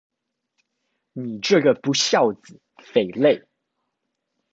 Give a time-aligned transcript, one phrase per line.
[1.13, 3.45] 你這個不肖子、匪類